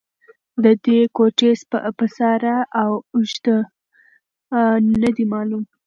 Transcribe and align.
د 0.63 0.65
دې 0.85 0.99
کوټې 1.15 1.51
پساره 1.97 2.57
او 2.81 2.91
اږده 3.17 3.57
نه 5.01 5.09
دې 5.15 5.25
معلوم 5.33 5.63